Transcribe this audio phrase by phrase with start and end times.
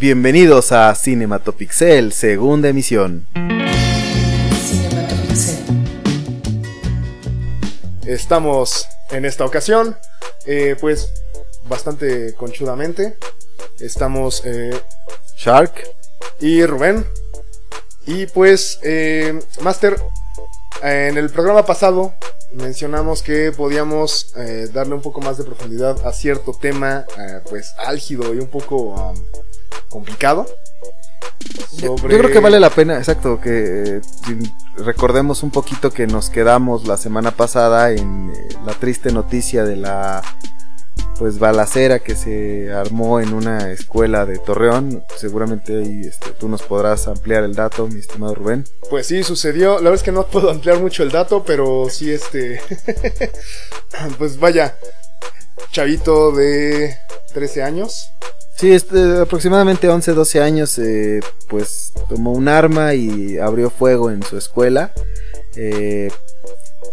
[0.00, 3.26] Bienvenidos a Cinematopixel, segunda emisión.
[8.06, 9.96] Estamos en esta ocasión,
[10.46, 11.10] eh, pues
[11.68, 13.18] bastante conchudamente.
[13.80, 14.80] Estamos eh,
[15.36, 15.82] Shark
[16.38, 17.04] y Rubén.
[18.06, 20.00] Y pues, eh, Master,
[20.80, 22.14] en el programa pasado
[22.52, 27.74] mencionamos que podíamos eh, darle un poco más de profundidad a cierto tema, eh, pues
[27.78, 29.16] álgido y un poco um,
[29.88, 30.46] complicado.
[31.78, 34.00] Yo, yo creo que vale la pena, exacto, que eh,
[34.76, 39.76] recordemos un poquito que nos quedamos la semana pasada en eh, la triste noticia de
[39.76, 40.22] la
[41.18, 45.02] pues balacera que se armó en una escuela de Torreón.
[45.16, 48.64] Seguramente ahí este, tú nos podrás ampliar el dato, mi estimado Rubén.
[48.88, 49.74] Pues sí, sucedió.
[49.74, 52.60] La verdad es que no puedo ampliar mucho el dato, pero sí este...
[54.18, 54.76] pues vaya,
[55.72, 56.96] chavito de
[57.34, 58.08] 13 años.
[58.58, 64.24] Sí, este, aproximadamente 11, 12 años, eh, pues tomó un arma y abrió fuego en
[64.24, 64.92] su escuela.
[65.54, 66.10] Eh,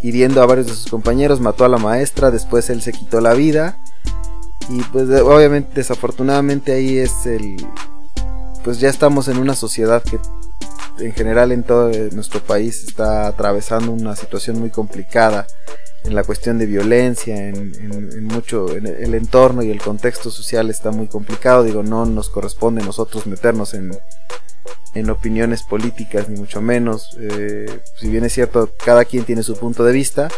[0.00, 3.34] hiriendo a varios de sus compañeros, mató a la maestra, después él se quitó la
[3.34, 3.78] vida.
[4.68, 7.56] Y pues obviamente desafortunadamente ahí es el...
[8.62, 10.20] Pues ya estamos en una sociedad que
[11.04, 15.48] en general en todo nuestro país está atravesando una situación muy complicada
[16.06, 20.30] en la cuestión de violencia, en, en, en, mucho, en el entorno y el contexto
[20.30, 21.64] social está muy complicado.
[21.64, 23.90] Digo, no nos corresponde a nosotros meternos en,
[24.94, 27.16] en opiniones políticas, ni mucho menos.
[27.20, 30.28] Eh, si bien es cierto, cada quien tiene su punto de vista,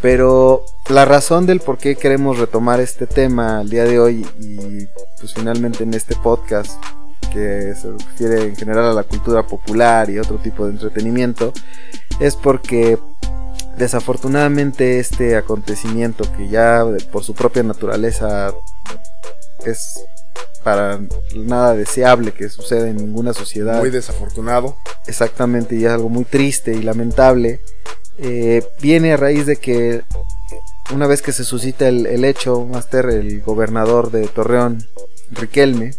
[0.00, 4.86] pero la razón del por qué queremos retomar este tema al día de hoy y
[5.20, 6.72] pues finalmente en este podcast
[7.32, 11.52] que se refiere en general a la cultura popular y otro tipo de entretenimiento
[12.20, 12.98] es porque
[13.82, 18.54] desafortunadamente este acontecimiento que ya por su propia naturaleza
[19.66, 20.00] es
[20.62, 21.00] para
[21.34, 23.80] nada deseable que suceda en ninguna sociedad.
[23.80, 24.76] Muy desafortunado.
[25.06, 27.60] Exactamente, y es algo muy triste y lamentable.
[28.18, 30.02] Eh, viene a raíz de que
[30.94, 34.86] una vez que se suscita el, el hecho, Master, el gobernador de Torreón,
[35.32, 35.92] Riquelme,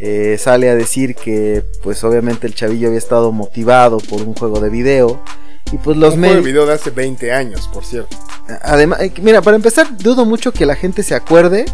[0.00, 4.60] eh, sale a decir que pues obviamente el chavillo había estado motivado por un juego
[4.60, 5.22] de video
[5.72, 8.16] y pues los de video de hace 20 años, por cierto.
[8.62, 11.64] Además, eh, mira, para empezar, dudo mucho que la gente se acuerde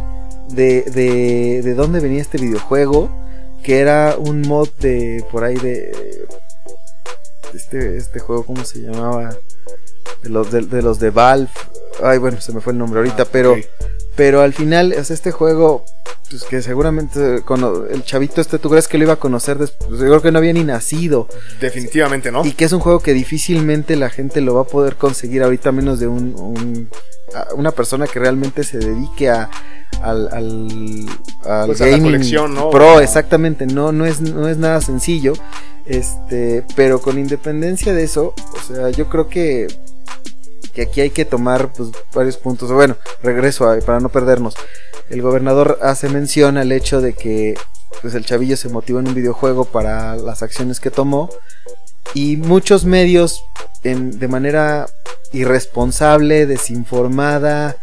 [0.49, 3.11] de, de, de dónde venía este videojuego,
[3.63, 6.27] que era un mod de por ahí de
[7.55, 9.37] este este juego cómo se llamaba
[10.23, 11.51] de los de, de los de Valve.
[12.03, 13.67] Ay, bueno, se me fue el nombre ahorita, ah, pero okay.
[14.17, 15.85] pero al final es este juego
[16.31, 19.91] pues que seguramente con el chavito este, ¿tú crees que lo iba a conocer después?
[19.91, 21.29] Yo creo que no había ni nacido.
[21.61, 22.45] Definitivamente no.
[22.45, 25.73] Y que es un juego que difícilmente la gente lo va a poder conseguir ahorita
[25.73, 26.89] menos de un, un
[27.55, 29.51] una persona que realmente se dedique a
[30.01, 31.07] al, al,
[31.45, 32.71] al pues gaming a la colección, ¿no?
[32.71, 35.35] pro, exactamente, no, no es, no es nada sencillo.
[35.85, 39.67] Este, pero con independencia de eso, o sea, yo creo que
[40.73, 42.73] que aquí hay que tomar pues, varios puntos.
[42.73, 44.55] Bueno, regreso para no perdernos.
[45.11, 47.55] El gobernador hace mención al hecho de que
[48.01, 51.31] pues, el chavillo se motivó en un videojuego para las acciones que tomó.
[52.15, 53.45] Y muchos medios,
[53.85, 54.87] en, de manera
[55.33, 57.77] irresponsable, desinformada,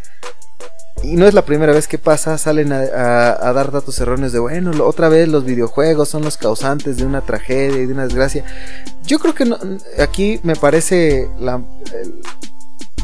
[1.03, 4.71] y no es la primera vez que pasa, salen a, dar datos erróneos de, bueno,
[4.83, 8.43] otra vez los videojuegos son los causantes de una tragedia y de una desgracia.
[9.05, 9.49] Yo creo que
[10.01, 11.61] aquí me parece la,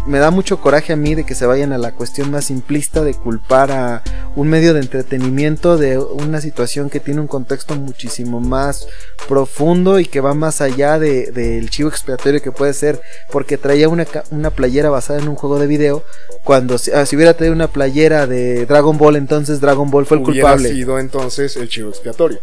[0.06, 3.04] me da mucho coraje a mí de que se vayan a la cuestión más simplista
[3.04, 4.04] de culpar a
[4.36, 8.88] un medio de entretenimiento de una situación que tiene un contexto muchísimo más
[9.28, 13.02] profundo y que va más allá del de, chivo expiatorio que puede ser
[13.32, 16.04] porque traía una, una, playera basada en un juego de video
[16.44, 20.18] cuando si, ah, si, hubiera traído una playera de Dragon Ball entonces Dragon Ball fue
[20.18, 20.70] el hubiera culpable.
[20.70, 22.40] sido entonces el chivo expiatorio.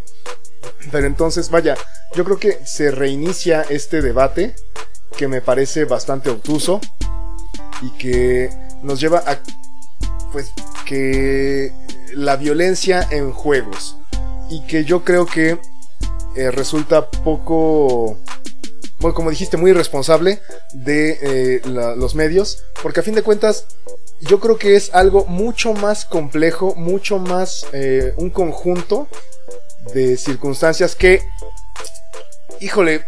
[0.90, 1.76] Pero entonces vaya
[2.14, 4.54] yo creo que se reinicia este debate
[5.16, 6.80] que me parece bastante obtuso
[7.80, 8.50] y que
[8.82, 9.38] nos lleva a
[10.32, 10.52] pues
[10.86, 11.72] que
[12.14, 13.96] la violencia en juegos.
[14.50, 15.58] Y que yo creo que
[16.34, 18.19] eh, resulta poco
[19.00, 20.40] bueno como dijiste muy irresponsable
[20.72, 23.66] de eh, los medios porque a fin de cuentas
[24.22, 29.08] yo creo que es algo mucho más complejo mucho más eh, un conjunto
[29.92, 31.20] de circunstancias que
[32.60, 33.04] híjole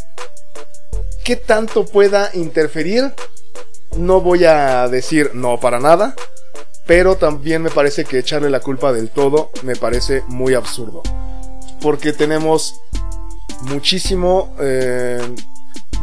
[1.24, 3.14] qué tanto pueda interferir
[3.96, 6.14] no voy a decir no para nada,
[6.86, 11.02] pero también me parece que echarle la culpa del todo me parece muy absurdo.
[11.80, 12.80] Porque tenemos
[13.62, 15.20] muchísimo eh,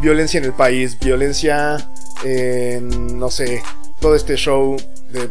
[0.02, 1.78] violencia en el país, violencia
[2.24, 3.64] en, no sé,
[4.00, 4.76] todo este show
[5.12, 5.30] de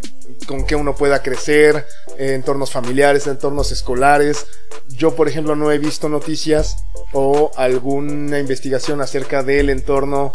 [0.51, 1.87] con que uno pueda crecer,
[2.19, 4.49] entornos familiares, entornos escolares.
[4.89, 6.75] Yo, por ejemplo, no he visto noticias
[7.13, 10.33] o alguna investigación acerca del entorno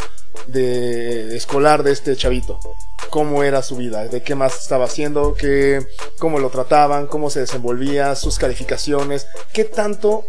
[0.54, 2.62] escolar de este chavito.
[3.10, 5.86] Cómo era su vida, de qué más estaba haciendo, qué,
[6.18, 10.24] cómo lo trataban, cómo se desenvolvía, sus calificaciones, qué tanto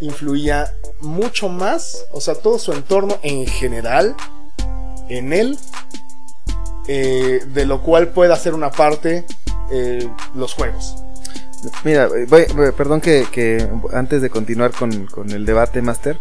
[0.00, 0.68] influía
[0.98, 4.16] mucho más, o sea, todo su entorno en general
[5.08, 5.56] en él,
[6.88, 9.24] eh, de lo cual pueda ser una parte
[9.70, 10.96] eh, los juegos.
[11.84, 12.08] Mira,
[12.76, 16.16] perdón que, antes de continuar con, el debate, Master,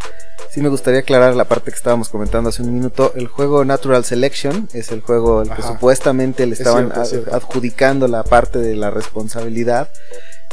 [0.52, 3.14] sí me gustaría aclarar la parte que estábamos comentando hace un minuto.
[3.16, 6.92] El juego Natural Selection es el juego al que supuestamente le estaban
[7.32, 9.90] adjudicando la parte de la responsabilidad.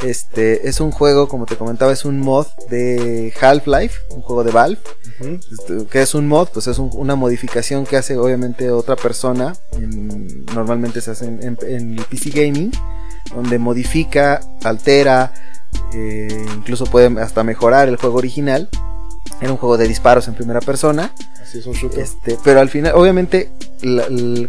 [0.03, 4.53] Este es un juego, como te comentaba, es un mod de Half-Life, un juego de
[4.53, 4.81] Valve.
[5.21, 6.49] Este, que es un mod?
[6.53, 9.55] Pues es una modificación que hace obviamente otra persona.
[10.55, 12.73] normalmente se hace en, el PC Gaming,
[13.35, 15.33] donde modifica, altera,
[15.95, 18.69] eh, incluso puede hasta mejorar el juego original.
[19.41, 21.13] Era un juego de disparos en primera persona.
[21.41, 22.01] Así es un shooter.
[22.01, 23.51] Este, pero al final, obviamente,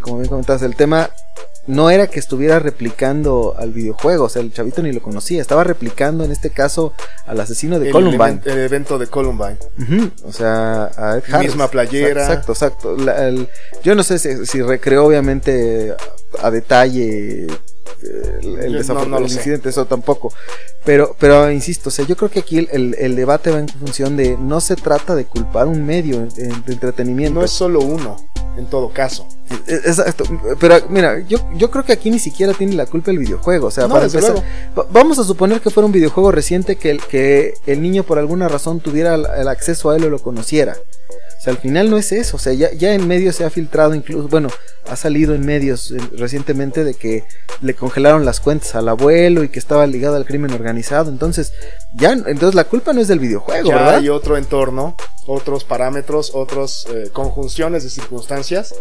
[0.02, 1.10] como bien comentabas, el tema
[1.68, 5.64] no era que estuviera replicando al videojuego, o sea, el chavito ni lo conocía, estaba
[5.64, 6.94] replicando en este caso
[7.26, 8.42] al asesino de Columbine.
[8.46, 9.58] el evento de Columbine.
[10.24, 11.50] o sea, a Ed Harris.
[11.50, 12.22] Misma playera.
[12.22, 12.98] Exacto, exacto.
[13.84, 15.96] yo no sé si, recreó obviamente
[16.42, 17.50] a, detalle eh,
[18.42, 20.32] el, el, incidente, eso tampoco.
[20.84, 24.38] Pero, pero insisto, o sea, yo creo que aquí el, debate va en función de
[24.38, 27.40] no se trata de culpar un medio de entretenimiento.
[27.40, 28.18] No es solo uno
[28.58, 29.28] en todo caso.
[29.68, 30.24] E, exacto,
[30.60, 33.68] pero mira, yo, yo creo que aquí ni siquiera tiene la culpa el videojuego.
[33.68, 34.36] O sea, para empezar,
[34.92, 38.48] vamos a suponer que fuera un videojuego reciente que el, que el niño por alguna
[38.48, 40.76] razón tuviera el acceso a él o lo conociera
[41.48, 42.38] al final no es eso.
[42.38, 44.50] O sea, ya, ya en medios se ha filtrado incluso, bueno,
[44.88, 47.24] ha salido en medios eh, recientemente de que
[47.62, 51.10] le congelaron las cuentas al abuelo y que estaba ligado al crimen organizado.
[51.10, 51.54] Entonces,
[51.96, 53.96] ya, entonces la culpa no es del videojuego, ya ¿verdad?
[53.96, 54.96] Hay otro entorno,
[55.28, 58.74] otros parámetros, otras eh, conjunciones de circunstancias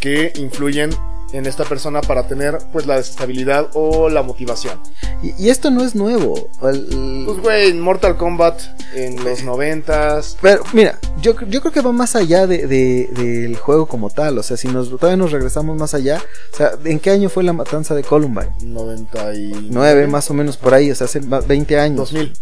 [0.00, 0.90] que influyen
[1.32, 4.78] en esta persona para tener pues la desestabilidad o la motivación.
[5.22, 6.50] Y, esto no es nuevo.
[6.60, 6.80] Pues
[7.42, 8.60] güey, Mortal Kombat
[8.94, 10.36] en los noventas.
[10.40, 14.38] Pero mira, yo, yo creo que va más allá de, del juego como tal.
[14.38, 16.22] O sea, si nos todavía nos regresamos más allá.
[16.52, 18.52] O sea, ¿en qué año fue la matanza de Columbine?
[18.62, 22.12] 99 más o menos por ahí, o sea, hace 20 años.
[22.12, 22.32] 2000,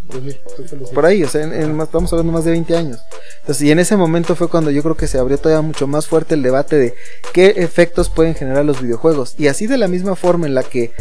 [0.94, 3.00] Por ahí, o sea, estamos hablando más de 20 años.
[3.40, 6.06] Entonces, y en ese momento fue cuando yo creo que se abrió todavía mucho más
[6.06, 6.94] fuerte el debate de
[7.32, 9.34] qué efectos pueden generar los videojuegos.
[9.38, 10.92] Y así de la misma forma en la que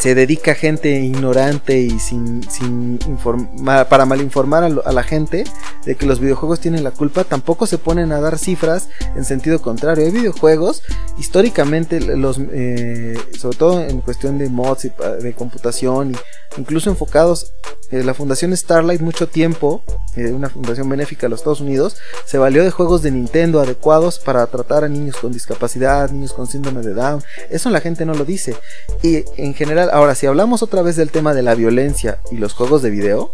[0.00, 5.44] se dedica gente ignorante y sin, sin informar, para malinformar a, la gente
[5.84, 9.60] de que los videojuegos tienen la culpa, tampoco se ponen a dar cifras en sentido
[9.60, 10.06] contrario.
[10.06, 10.82] Hay videojuegos,
[11.18, 14.92] históricamente, los, eh, sobre todo en cuestión de mods y
[15.22, 16.16] de computación,
[16.56, 17.52] incluso enfocados
[17.90, 19.82] en la Fundación Starlight mucho tiempo,
[20.16, 21.96] eh, una fundación benéfica de los Estados Unidos,
[22.26, 26.46] se valió de juegos de Nintendo adecuados para tratar a niños con discapacidad, niños con
[26.46, 27.22] síndrome de Down.
[27.50, 28.56] Eso la gente no lo dice.
[29.02, 32.52] Y en general Ahora, si hablamos otra vez del tema de la violencia y los
[32.52, 33.32] juegos de video,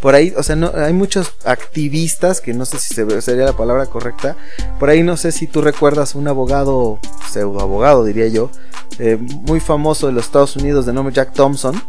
[0.00, 3.86] por ahí, o sea, no, hay muchos activistas, que no sé si sería la palabra
[3.86, 4.36] correcta,
[4.78, 7.00] por ahí no sé si tú recuerdas un abogado,
[7.30, 8.50] pseudo abogado diría yo,
[8.98, 11.82] eh, muy famoso de los Estados Unidos de nombre Jack Thompson,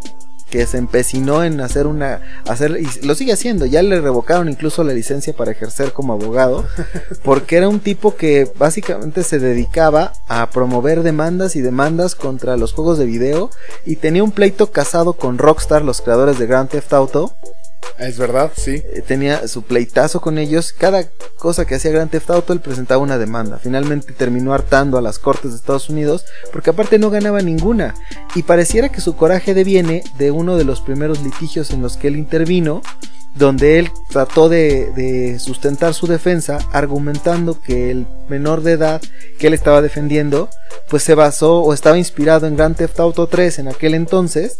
[0.49, 4.83] que se empecinó en hacer una hacer y lo sigue haciendo ya le revocaron incluso
[4.83, 6.65] la licencia para ejercer como abogado
[7.23, 12.73] porque era un tipo que básicamente se dedicaba a promover demandas y demandas contra los
[12.73, 13.49] juegos de video
[13.85, 17.33] y tenía un pleito casado con Rockstar los creadores de Grand Theft Auto
[18.00, 18.81] es verdad, sí.
[18.94, 20.74] Eh, tenía su pleitazo con ellos.
[20.74, 23.59] Cada cosa que hacía Grand Theft Auto, él presentaba una demanda.
[23.59, 27.95] Finalmente terminó hartando a las cortes de Estados Unidos, porque aparte no ganaba ninguna.
[28.36, 32.07] Y pareciera que su coraje deviene de uno de los primeros litigios en los que
[32.07, 32.81] él intervino,
[33.36, 39.02] donde él trató de, sustentar su defensa argumentando que el menor de edad
[39.38, 40.50] que él estaba defendiendo
[40.90, 44.59] pues se basó o estaba inspirado en Grand Theft Auto 3 en aquel entonces.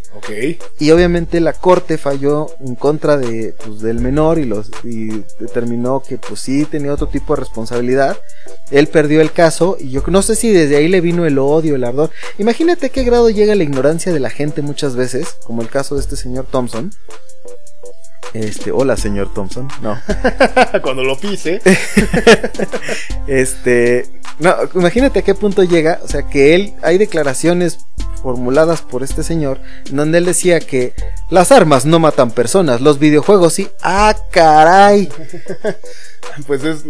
[0.80, 6.04] Y obviamente la corte falló en contra de pues, del menor y los y determinó
[6.08, 8.18] que pues sí tenía otro tipo de responsabilidad.
[8.70, 11.76] Él perdió el caso y yo no sé si desde ahí le vino el odio
[11.76, 12.12] el ardor.
[12.38, 16.02] Imagínate qué grado llega la ignorancia de la gente muchas veces como el caso de
[16.02, 16.92] este señor Thompson
[18.34, 19.68] este, hola, señor Thompson.
[19.82, 20.00] No.
[20.82, 21.62] Cuando lo pise.
[23.28, 24.06] este,
[24.40, 27.80] no, imagínate a qué punto llega, o sea, que él hay declaraciones
[28.22, 30.94] formuladas por este señor en donde él decía que
[31.30, 33.70] las armas no matan personas, los videojuegos sí.
[33.82, 35.10] Ah, caray.
[36.48, 36.84] pues es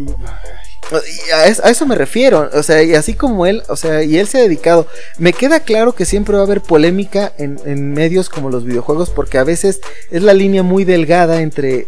[1.34, 4.40] A eso, me refiero, o sea, y así como él, o sea, y él se
[4.40, 4.88] ha dedicado.
[5.18, 9.12] Me queda claro que siempre va a haber polémica en, en medios como los videojuegos,
[9.12, 11.88] porque a veces es la línea muy delgada entre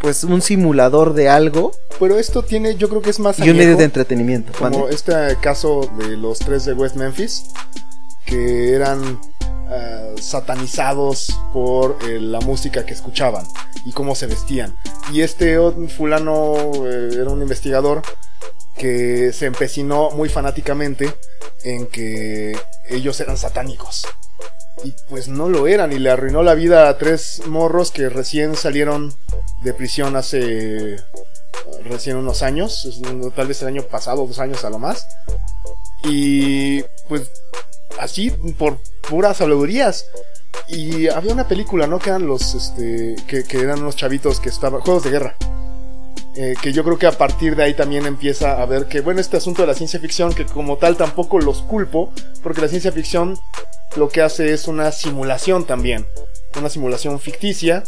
[0.00, 1.72] pues un simulador de algo.
[1.98, 4.52] Pero esto tiene, yo creo que es más y un medio de entretenimiento.
[4.58, 7.44] Como este caso de los tres de West Memphis,
[8.24, 9.20] que eran
[9.70, 13.46] eh, satanizados por eh, la música que escuchaban
[13.84, 14.76] y cómo se vestían.
[15.12, 16.54] Y este fulano
[16.86, 18.02] eh, era un investigador
[18.76, 21.14] que se empecinó muy fanáticamente
[21.64, 24.06] en que ellos eran satánicos.
[24.82, 28.56] Y pues no lo eran y le arruinó la vida a tres morros que recién
[28.56, 29.14] salieron
[29.62, 30.96] de prisión hace
[31.84, 32.88] recién unos años,
[33.36, 35.06] tal vez el año pasado, dos años a lo más.
[36.04, 37.30] Y pues
[37.98, 38.78] así por
[39.08, 40.06] puras habladurías.
[40.68, 41.98] Y había una película, ¿no?
[41.98, 45.36] Que eran los, este, que, eran unos chavitos que estaban, juegos de guerra.
[46.36, 49.20] Eh, que yo creo que a partir de ahí también empieza a ver que, bueno,
[49.20, 52.92] este asunto de la ciencia ficción, que como tal tampoco los culpo, porque la ciencia
[52.92, 53.36] ficción
[53.96, 56.06] lo que hace es una simulación también,
[56.56, 57.82] una simulación ficticia,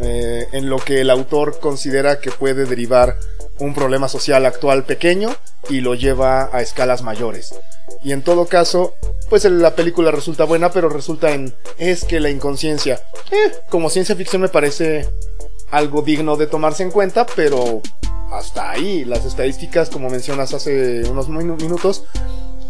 [0.00, 3.16] eh, en lo que el autor considera que puede derivar
[3.58, 5.34] un problema social actual pequeño
[5.68, 7.54] y lo lleva a escalas mayores.
[8.02, 8.94] Y en todo caso,
[9.28, 14.16] pues la película resulta buena, pero resulta en es que la inconsciencia, eh, como ciencia
[14.16, 15.08] ficción me parece
[15.70, 17.80] algo digno de tomarse en cuenta, pero
[18.30, 22.04] hasta ahí las estadísticas, como mencionas hace unos minutos,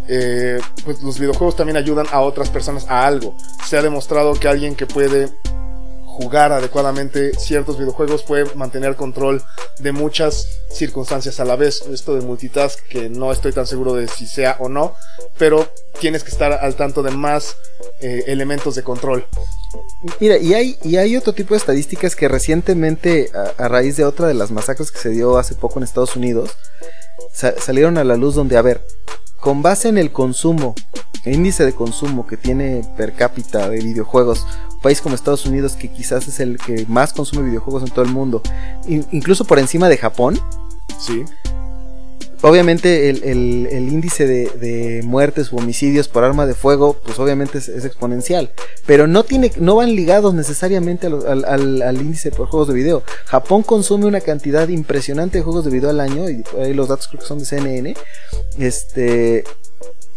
[0.08, 3.34] eh, pues los videojuegos también ayudan a otras personas a algo.
[3.66, 5.30] Se ha demostrado que alguien que puede
[6.14, 9.42] jugar adecuadamente ciertos videojuegos puede mantener control
[9.80, 11.82] de muchas circunstancias a la vez.
[11.92, 14.94] Esto de multitask que no estoy tan seguro de si sea o no,
[15.38, 15.68] pero
[16.00, 17.56] tienes que estar al tanto de más
[18.00, 19.26] eh, elementos de control.
[20.20, 24.28] Mira, y hay, y hay otro tipo de estadísticas que recientemente, a, raíz de otra
[24.28, 26.50] de las masacres que se dio hace poco en Estados Unidos,
[27.58, 28.86] salieron a la luz donde, a ver,
[29.44, 30.74] con base en el consumo,
[31.24, 35.76] el índice de consumo que tiene per cápita de videojuegos, un país como Estados Unidos
[35.76, 38.40] que quizás es el que más consume videojuegos en todo el mundo,
[38.88, 40.40] incluso por encima de Japón.
[40.98, 41.26] Sí.
[42.44, 48.52] Obviamente el, índice de, muertes u homicidios por arma de fuego, pues obviamente es, exponencial.
[48.84, 53.02] Pero no, tiene, no van ligados necesariamente al, al, índice por juegos de video.
[53.24, 57.08] Japón consume una cantidad impresionante de juegos de video al año, y ahí los datos
[57.08, 57.94] creo que son de CNN.
[58.58, 59.44] Este,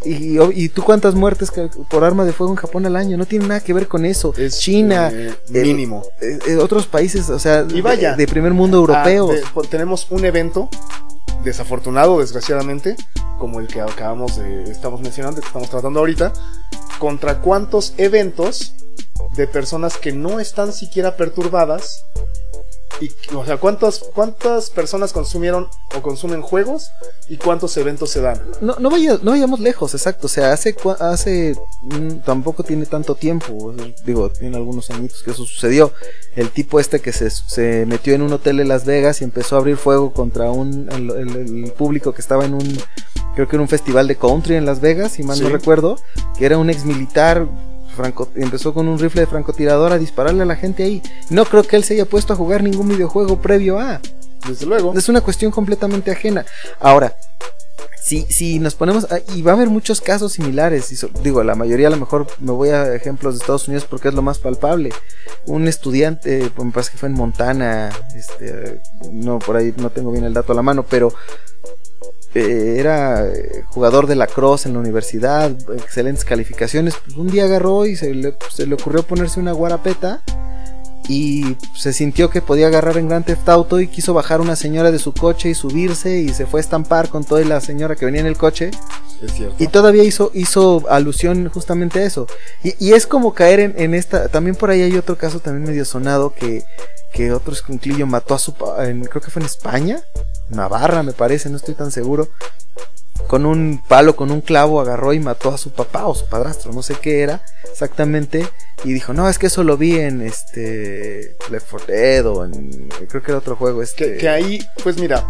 [0.03, 1.49] y, tú cuántas muertes
[1.89, 3.15] por arma de fuego en Japón al año?
[3.15, 4.33] No tiene nada que ver con eso.
[4.37, 6.03] Es China, eh, mínimo.
[6.21, 9.31] Eh, otros países, o sea, y vaya, de, primer mundo europeo.
[9.31, 10.69] Ah, tenemos un evento
[11.43, 12.95] desafortunado, desgraciadamente,
[13.37, 16.33] como el que acabamos de estamos mencionando, que estamos tratando ahorita,
[16.99, 18.73] contra cuántos eventos
[19.35, 22.03] de personas que no están siquiera perturbadas
[22.99, 26.89] y, o sea, ¿cuántas, ¿cuántas personas consumieron o consumen juegos
[27.29, 28.41] y cuántos eventos se dan?
[28.61, 30.27] No, no, vaya, no vayamos lejos, exacto.
[30.27, 33.73] O sea, hace, hace mm, tampoco tiene tanto tiempo.
[34.05, 35.93] Digo, tiene algunos añitos que eso sucedió.
[36.35, 39.55] El tipo este que se, se metió en un hotel de Las Vegas y empezó
[39.55, 42.79] a abrir fuego contra un, el, público que estaba en un,
[43.35, 45.97] creo que era un festival de country en Las Vegas, si mal no recuerdo,
[46.37, 47.47] que era un ex militar
[47.97, 51.01] franco, empezó con un rifle de francotirador a dispararle a la gente ahí.
[51.29, 53.99] No creo que él se haya puesto a jugar ningún videojuego previo a.
[54.47, 54.93] Desde luego.
[54.95, 56.45] Es una cuestión completamente ajena.
[56.79, 57.13] Ahora,
[58.07, 61.87] si, si nos ponemos, y va a haber muchos casos similares, y digo, la mayoría
[61.87, 64.93] a lo mejor me voy a ejemplos de Estados Unidos porque es lo más palpable.
[65.45, 68.79] Un estudiante, pues me parece que fue en Montana, este,
[69.11, 71.13] no, por ahí no tengo bien el dato a la mano, pero
[72.33, 76.95] eh, era eh, jugador de la cross en la universidad, excelentes calificaciones.
[77.03, 78.35] Pues un día agarró y se le,
[78.73, 80.21] ocurrió ponerse una guarapeta
[81.07, 84.91] y se sintió que podía agarrar en Grand Theft Auto y quiso bajar una señora
[84.91, 88.05] de su coche y subirse y se fue a estampar con toda la señora que
[88.05, 88.71] venía en el coche.
[89.57, 92.27] Y todavía hizo, hizo alusión justamente a eso.
[92.63, 94.27] Y, es como caer en, esta.
[94.27, 96.63] También por ahí hay otro caso también medio sonado que,
[97.13, 98.53] que otro escunclillo mató a su.
[98.53, 100.01] creo que fue en España.
[100.49, 102.29] Navarra, me parece, no estoy tan seguro.
[103.27, 106.71] Con un palo, con un clavo, agarró y mató a su papá o su padrastro,
[106.71, 107.41] no sé qué era
[107.77, 108.47] exactamente.
[108.83, 111.35] Y dijo, no, es que eso lo vi en este.
[111.51, 112.89] Left 4 Dead o en.
[113.07, 113.83] Creo que era otro juego.
[113.83, 114.17] Este...
[114.17, 115.25] Que, ahí, pues mira,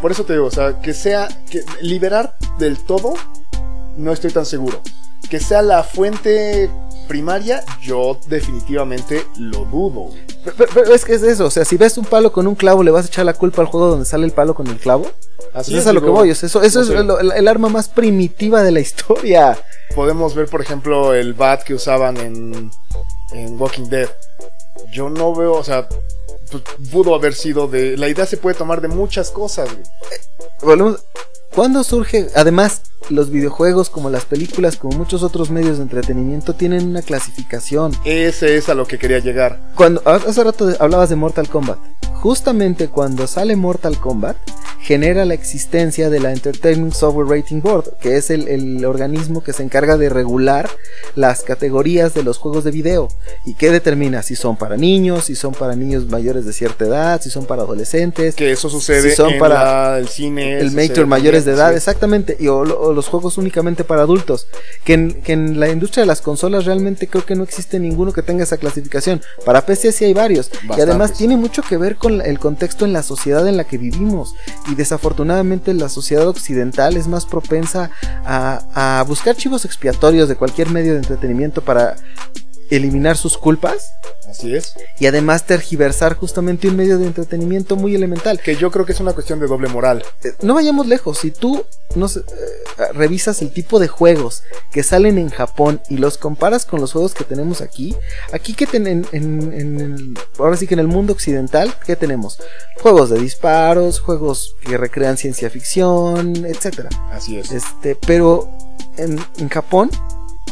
[0.00, 1.28] por eso te digo, o sea, que sea.
[1.80, 3.14] Liberar del todo,
[3.96, 4.82] no estoy tan seguro.
[5.30, 6.68] Que sea la fuente
[7.06, 10.10] primaria, yo definitivamente lo dudo.
[10.44, 12.90] Pero, es que es eso, o sea, si ves un palo con un clavo, ¿le
[12.90, 15.10] vas a echar la culpa al juego donde sale el palo con el clavo?
[15.54, 18.80] Así es, a lo que voy, eso, eso es el, arma más primitiva de la
[18.80, 19.58] historia.
[19.94, 22.70] Podemos ver, por ejemplo, el bat que usaban en,
[23.32, 24.08] en Walking Dead.
[24.92, 25.88] Yo no veo, o sea,
[26.50, 27.96] pues, pudo haber sido de...
[27.96, 29.68] La idea se puede tomar de muchas cosas.
[30.60, 31.04] volvemos.
[31.54, 32.28] ¿Cuándo surge?
[32.34, 32.80] Además,
[33.10, 37.92] los videojuegos, como las películas, como muchos otros medios de entretenimiento, tienen una clasificación.
[38.06, 39.60] Ese es a lo que quería llegar.
[39.74, 41.78] Cuando hace rato hablabas de Mortal Kombat.
[42.22, 44.36] Justamente cuando sale Mortal Kombat,
[44.80, 49.52] genera la existencia de la Entertainment Software Rating Board, que es el, el, organismo que
[49.52, 50.70] se encarga de regular
[51.16, 53.08] las categorías de los juegos de video
[53.44, 57.20] y que determina si son para niños, si son para niños mayores de cierta edad,
[57.20, 58.36] si son para adolescentes.
[58.36, 59.54] Que eso sucede si son en para
[59.92, 60.58] la- el cine.
[60.60, 61.76] el major mayores de edad, sí.
[61.76, 64.46] exactamente, y o, o los juegos únicamente para adultos.
[64.84, 68.12] Que en, que en la industria de las consolas realmente creo que no existe ninguno
[68.12, 69.22] que tenga esa clasificación.
[69.44, 70.50] Para PC sí hay varios.
[70.76, 73.78] Y además tiene mucho que ver con el contexto en la sociedad en la que
[73.78, 74.34] vivimos.
[74.68, 77.90] Y desafortunadamente la sociedad occidental es más propensa
[78.24, 81.96] a, buscar chivos expiatorios de cualquier medio de entretenimiento para
[82.76, 83.90] eliminar sus culpas
[84.28, 84.74] Así es.
[84.98, 88.40] y además tergiversar justamente un medio de entretenimiento muy elemental.
[88.40, 90.02] Que yo creo que es una cuestión de doble moral.
[90.24, 91.64] Eh, no vayamos lejos, si tú
[91.94, 96.92] eh, revisas el tipo de juegos que salen en Japón y los comparas con los
[96.92, 97.94] juegos que tenemos aquí,
[98.32, 101.96] aquí que ten- en, en- en el- ahora sí que en el mundo occidental, ¿qué
[101.96, 102.38] tenemos?
[102.80, 106.88] Juegos de disparos, juegos que recrean ciencia ficción, etcétera.
[107.12, 107.50] Así es.
[107.52, 108.48] Este, pero
[108.96, 109.90] en, en Japón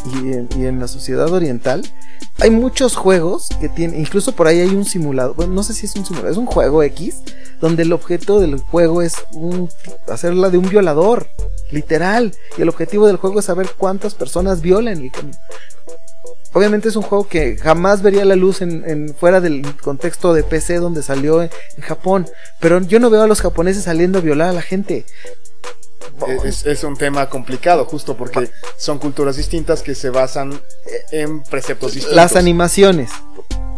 [0.07, 1.83] y en, y en la sociedad oriental
[2.39, 5.87] hay muchos juegos que tienen, incluso por ahí hay un simulador, bueno, no sé si
[5.87, 7.17] es un simulador, es un juego X,
[7.61, 9.69] donde el objeto del juego es un,
[10.09, 11.29] hacerla de un violador,
[11.71, 15.11] literal, y el objetivo del juego es saber cuántas personas violan.
[16.53, 20.43] Obviamente es un juego que jamás vería la luz en, en- fuera del contexto de
[20.43, 22.27] PC donde salió en, en Japón,
[22.59, 25.05] pero yo no veo a los japoneses saliendo a violar a la gente.
[26.45, 30.61] Es, es un tema complicado, justo porque son culturas distintas que se basan
[31.13, 32.17] en preceptos distintos.
[32.17, 33.11] Las animaciones.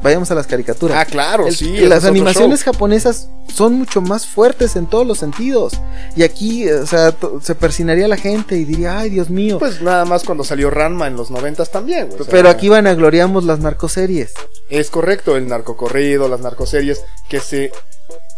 [0.02, 0.98] Vayamos a las caricaturas.
[0.98, 1.76] Ah, claro, El- sí.
[1.78, 2.72] las animaciones show.
[2.72, 5.74] japonesas son mucho más fuertes en todos los sentidos.
[6.16, 9.60] Y aquí, o sea, se persinaría la gente y diría, ay, Dios mío.
[9.60, 12.10] Pues nada más cuando salió Ranma en los noventas también.
[12.10, 14.32] sea, Pero aquí van a gloriamos las narcoseries.
[14.68, 17.70] Es correcto, el narcocorrido, las narcoseries, que se,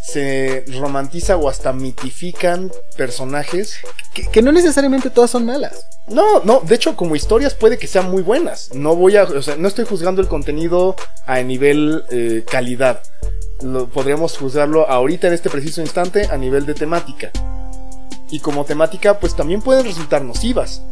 [0.06, 3.76] se romantiza o hasta mitifican personajes.
[4.12, 5.86] Que, que no necesariamente todas son malas.
[6.06, 8.74] No, no, de hecho, como historias puede que sean muy buenas.
[8.74, 10.94] No voy a, o sea, no estoy juzgando el contenido
[11.26, 13.02] a nivel eh, calidad.
[13.62, 17.30] Lo, podríamos juzgarlo ahorita en este preciso instante a nivel de temática.
[18.30, 20.82] Y como temática, pues también pueden resultar nocivas.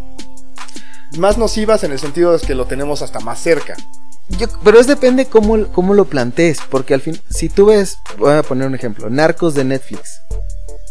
[1.18, 3.77] Más nocivas en el sentido de que lo tenemos hasta más cerca.
[4.29, 6.59] Yo, pero es depende cómo, cómo lo plantees.
[6.71, 10.21] Porque al fin, si tú ves, voy a poner un ejemplo, Narcos de Netflix.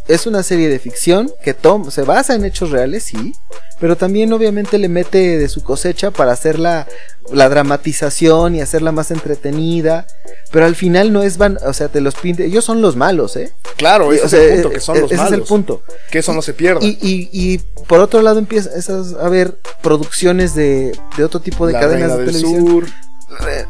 [0.08, 3.34] Es una serie de ficción que tom- se basa en hechos reales, sí,
[3.80, 6.86] pero también obviamente le mete de su cosecha para hacer la,
[7.32, 10.06] la dramatización y hacerla más entretenida.
[10.52, 13.38] Pero al final no es van, o sea, te los pinte, ellos son los malos,
[13.38, 13.54] ¿eh?
[13.78, 15.34] Claro, ese o es el punto, que son e- los ese malos.
[15.34, 15.84] es el punto.
[16.12, 16.84] Que eso no se pierda.
[16.86, 21.74] Y, y, y por otro lado empiezas a ver producciones de, de otro tipo de
[21.74, 22.67] La cadenas Reina de televisión.
[22.67, 22.86] Sur.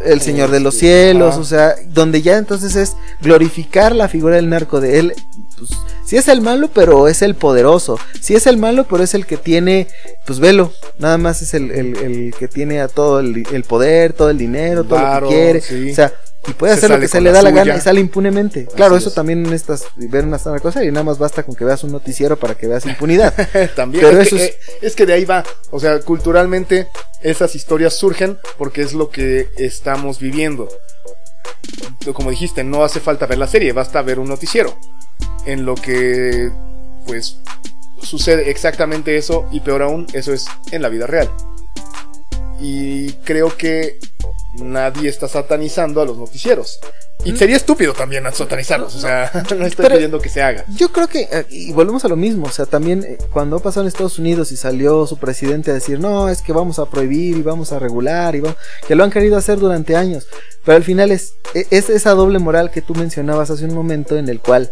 [0.04, 1.40] El Señor de los Cielos, ajá.
[1.42, 5.14] o sea, donde ya entonces es glorificar la figura del narco de él.
[5.58, 5.70] Pues,
[6.06, 8.00] si es el malo, pero es el poderoso.
[8.20, 9.88] Si es el malo, pero es el que tiene,
[10.26, 14.14] pues velo, nada más es el, el- el que tiene a todo el, el poder,
[14.14, 15.62] todo el dinero, todo lo que quiere.
[15.62, 15.92] sí.
[15.92, 16.12] O sea,
[16.48, 18.66] y puede hacer lo que se le da la gana y sale impunemente.
[18.76, 19.16] Claro, Así eso es.
[19.16, 22.38] también necesitas ver una sana cosa y nada más basta con que veas un noticiero
[22.38, 23.34] para que veas impunidad.
[23.76, 25.44] También Pero es, eso que, es- eh, es que de ahí va.
[25.70, 26.88] O sea, culturalmente
[27.22, 30.68] esas historias surgen porque es lo que estamos viviendo.
[32.14, 34.76] Como dijiste, no hace falta ver la serie, basta ver un noticiero.
[35.46, 36.52] En lo que,
[37.06, 37.38] pues,
[38.02, 41.30] sucede exactamente eso y peor aún, eso es en la vida real.
[42.60, 44.00] Y creo que
[44.56, 46.80] nadie está satanizando a los noticieros.
[47.24, 50.66] Y sería estúpido también satanizarlos, o sea, no estoy Pero- pidiendo que se haga.
[50.76, 53.82] Yo creo que, eh, y volvemos a lo mismo, o sea, también eh, cuando pasó
[53.82, 57.38] en Estados Unidos y salió su presidente a decir, no, es que vamos a prohibir
[57.38, 60.26] y vamos a regular, y vamos, que lo han querido hacer durante años,
[60.66, 64.18] pero al final es, e- es esa doble moral que tú mencionabas hace un momento
[64.18, 64.72] en el cual,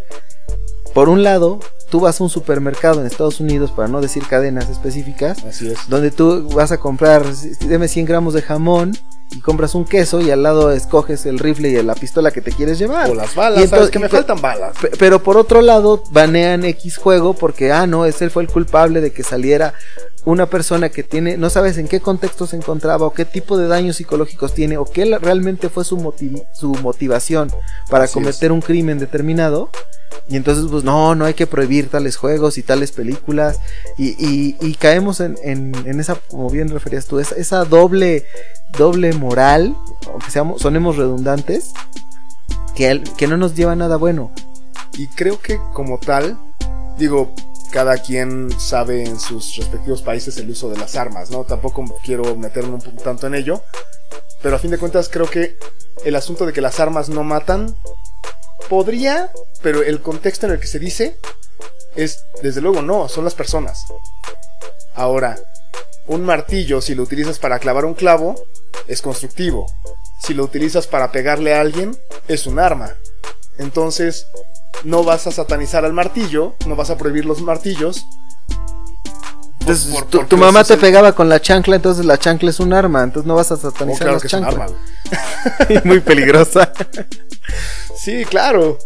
[0.92, 4.68] por un lado, tú vas a un supermercado en Estados Unidos, para no decir cadenas
[4.68, 5.78] específicas, Así es.
[5.88, 7.24] donde tú vas a comprar,
[7.60, 8.96] deme 100 gramos de jamón,
[9.32, 12.50] y compras un queso y al lado escoges el rifle y la pistola que te
[12.52, 13.08] quieres llevar.
[13.10, 14.76] O las balas, Y entonces- sabes que me faltan balas.
[14.80, 19.00] Pe- Pero por otro lado, banean X juego porque, ah, no, ese fue el culpable
[19.00, 19.74] de que saliera
[20.24, 23.68] una persona que tiene, no sabes en qué contexto se encontraba o qué tipo de
[23.68, 27.50] daños psicológicos tiene o qué realmente fue su, motiv- su motivación
[27.88, 29.70] para Así cometer un crimen determinado.
[30.28, 33.58] Y entonces, pues no, no hay que prohibir tales juegos y tales películas.
[33.96, 38.24] Y, y- y caemos en, en- en esa, como bien referías tú, esa, esa doble,
[38.76, 41.72] doble moral, aunque seamos, sonemos redundantes,
[42.74, 44.32] que, no nos lleva a nada bueno.
[44.94, 46.38] Y creo que como tal,
[46.96, 47.34] digo,
[47.70, 51.44] cada quien sabe en sus respectivos países el uso de las armas, ¿no?
[51.44, 53.62] Tampoco quiero meterme un poco tanto en ello,
[54.42, 55.56] pero a fin de cuentas creo que
[56.04, 57.76] el asunto de que las armas no matan
[58.68, 59.30] podría,
[59.62, 61.18] pero el contexto en el que se dice
[61.96, 63.84] es, desde luego no, son las personas.
[64.94, 65.38] Ahora,
[66.10, 68.34] un martillo, si lo utilizas para clavar un clavo,
[68.88, 69.66] es constructivo.
[70.20, 71.96] Si lo utilizas para pegarle a alguien,
[72.26, 72.94] es un arma.
[73.58, 74.26] Entonces,
[74.82, 78.04] no vas a satanizar al martillo, no vas a prohibir los martillos.
[79.60, 79.94] Entonces,
[80.28, 83.36] tu, mamá te pegaba con la chancla, entonces la chancla es un arma, entonces no
[83.36, 85.82] vas a satanizar oh, claro la chancla.
[85.84, 86.72] Muy peligrosa.
[87.96, 88.78] sí, claro.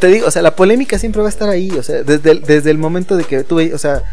[0.00, 2.42] Te digo, o sea, la polémica siempre va a estar ahí, o sea, desde el,
[2.44, 4.04] desde el momento de que tú, o sea,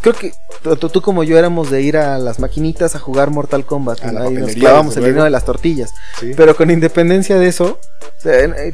[0.00, 0.32] creo que
[0.78, 4.52] tú, como yo éramos de ir a las maquinitas a jugar Mortal Kombat, y nos
[4.52, 5.92] clavamos el dinero de las tortillas,
[6.36, 7.78] pero con independencia de eso,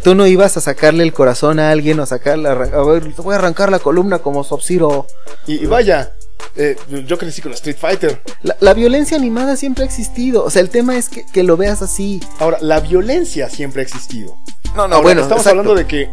[0.03, 3.23] tú no ibas a sacarle el corazón a alguien o a sacarle, a, ver, te
[3.23, 5.07] voy a arrancar la columna como Sub-Zero.
[5.47, 6.13] Y, vaya,
[6.57, 8.21] eh, yo crecí con Street Fighter.
[8.61, 10.45] La, violencia animada siempre ha existido.
[10.45, 12.21] O sea, el tema es que, lo veas así.
[12.39, 14.37] Ahora, la violencia siempre ha existido.
[14.75, 15.23] No, no, bueno.
[15.23, 16.11] Estamos hablando de que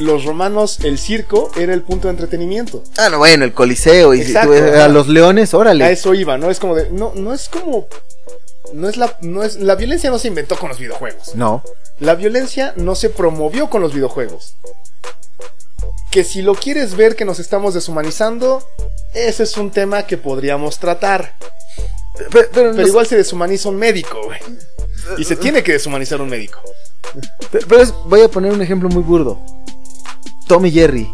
[0.00, 2.82] los romanos, el circo era el punto de entretenimiento.
[2.98, 5.84] Ah, no, bueno, el coliseo y a los leones, órale.
[5.84, 7.86] A eso iba, no es como de, no, no es como,
[8.72, 11.34] no es la, no es, la violencia no se inventó con los videojuegos.
[11.34, 11.62] No.
[11.98, 14.54] La violencia no se promovió con los videojuegos.
[16.10, 18.64] Que si lo quieres ver que nos estamos deshumanizando,
[19.14, 21.36] ese es un tema que podríamos tratar.
[22.30, 24.40] Pero, igual se deshumaniza un médico, güey.
[25.18, 26.60] Y se tiene que deshumanizar un médico.
[27.50, 29.40] Pero, voy a poner un ejemplo muy burdo.
[30.50, 31.08] Tommy Jerry.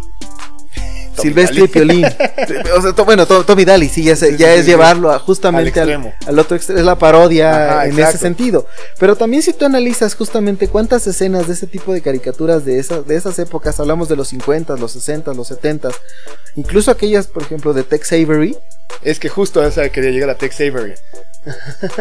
[1.20, 2.06] Silvestre y Piolín.
[2.76, 6.80] o sea, bueno, Tommy Daly, sí, ya, es llevarlo justamente al, otro extremo.
[6.80, 8.66] Es la parodia en ese sentido.
[8.98, 13.06] Pero también si tú analizas justamente cuántas escenas de ese tipo de caricaturas de, esas
[13.06, 15.90] de esas épocas, hablamos de los 50, los 60, los 70,
[16.54, 18.56] incluso aquellas, por ejemplo, de Tex Avery.
[19.02, 20.94] Es que justo a esa quería llegar a Tex Avery.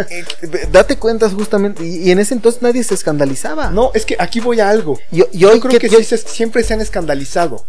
[0.10, 3.70] Eh, date cuenta justamente, y, en ese entonces nadie se escandalizaba.
[3.70, 5.00] No, es que aquí voy a algo.
[5.12, 5.28] Yo,
[5.60, 7.66] creo que, siempre se han escandalizado,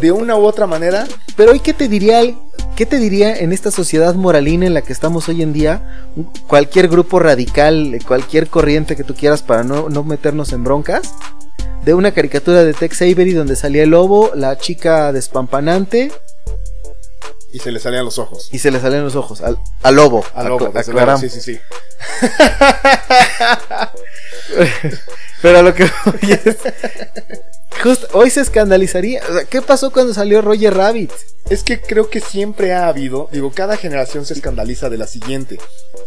[0.00, 1.06] de una u otra manera.
[1.36, 2.22] Pero hoy, ¿qué te diría,
[2.76, 6.10] qué te diría en esta sociedad moralina en la que estamos hoy en día?
[6.46, 11.12] Cualquier grupo radical, cualquier corriente que tú quieras para no, no meternos en broncas.
[11.84, 16.10] De una caricatura de Tex Avery donde salía el lobo, la chica despampanante,
[17.52, 18.48] y se le salían los ojos.
[18.52, 19.40] Y se le salían los ojos.
[19.40, 19.58] Al,
[19.94, 20.24] lobo.
[20.34, 20.70] Al lobo,
[21.18, 21.58] sí, sí, sí.
[25.42, 26.56] Pero lo que hoy es.
[27.82, 29.22] Justo, hoy se escandalizaría.
[29.28, 31.12] O sea, ¿qué pasó cuando salió Roger Rabbit?
[31.48, 35.58] Es que creo que siempre ha habido, digo, cada generación se escandaliza de la siguiente.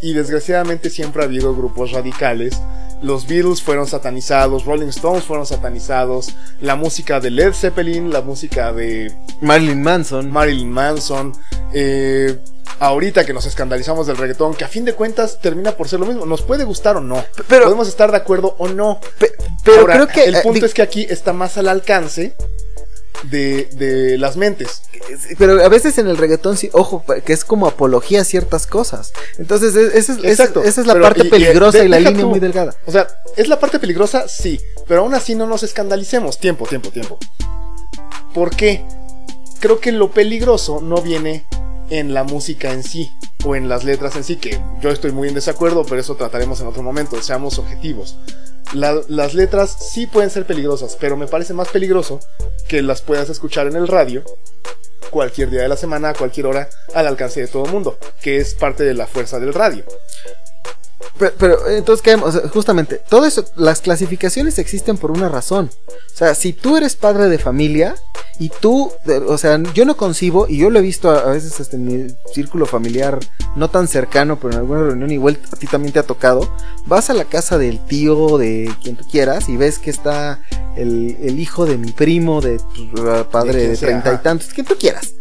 [0.01, 2.59] Y desgraciadamente siempre ha habido grupos radicales.
[3.01, 8.71] Los Beatles fueron satanizados, Rolling Stones fueron satanizados, la música de Led Zeppelin, la música
[8.73, 9.11] de
[9.41, 10.31] Marilyn Manson.
[10.31, 11.33] Marilyn Manson.
[11.73, 12.37] Eh,
[12.79, 16.05] ahorita que nos escandalizamos del reggaetón, que a fin de cuentas termina por ser lo
[16.05, 16.25] mismo.
[16.25, 17.23] Nos puede gustar o no.
[17.47, 18.99] Pero, Podemos estar de acuerdo o no.
[19.63, 20.25] pero creo que.
[20.25, 22.35] El punto es que aquí está más al alcance
[23.23, 24.83] de, de, las mentes.
[25.37, 29.11] Pero a veces en el reggaetón, sí, ojo, que es como apología a ciertas cosas.
[29.37, 32.75] Entonces, esa es, esa es la parte peligrosa y, la línea muy delgada.
[32.85, 33.07] O sea,
[33.37, 36.39] es la parte peligrosa, sí, pero aún así no nos escandalicemos.
[36.39, 37.17] Tiempo, tiempo, tiempo.
[38.33, 38.83] ¿Por qué?
[39.59, 41.45] Creo que lo peligroso no viene
[41.89, 43.11] en la música en sí
[43.43, 46.61] o en las letras en sí, que yo estoy muy en desacuerdo, pero eso trataremos
[46.61, 48.17] en otro momento, seamos objetivos.
[48.73, 52.19] Las letras sí pueden ser peligrosas, pero me parece más peligroso
[52.67, 54.23] que las puedas escuchar en el radio
[55.11, 58.37] cualquier día de la semana, a cualquier hora, al alcance de todo el mundo, que
[58.37, 59.83] es parte de la fuerza del radio.
[61.37, 62.17] Pero, entonces, ¿qué?
[62.49, 65.69] justamente, todo eso, las clasificaciones existen por una razón.
[65.87, 67.95] O sea, si tú eres padre de familia
[68.39, 68.91] y tú,
[69.27, 72.07] o sea, yo no concibo, y yo lo he visto a, veces hasta en mi
[72.33, 73.19] círculo familiar,
[73.55, 76.51] no tan cercano, pero en alguna reunión igual a ti también te ha tocado,
[76.85, 80.41] vas a la casa del tío, de quien tú quieras, y ves que está
[80.75, 82.91] el, el hijo de mi primo, de tu
[83.29, 85.13] padre de treinta y tantos, quien tú quieras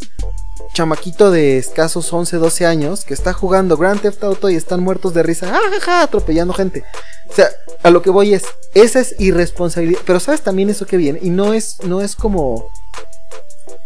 [0.81, 5.13] chamaquito de escasos 11, 12 años que está jugando Grand Theft Auto y están muertos
[5.13, 5.53] de risa,
[5.87, 6.85] ¡Ah, atropellando gente.
[7.29, 7.49] O sea,
[7.83, 11.29] a lo que voy es, esa es irresponsabilidad, pero sabes también eso que viene y
[11.29, 12.67] no es no es como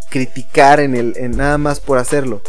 [0.09, 2.43] criticar en el en nada más por hacerlo.